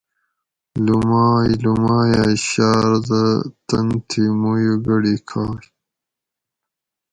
[0.85, 3.21] لومائ لومائ ھہ شاردہ
[3.67, 5.63] تن تھی مو یو گۤڑی کھائ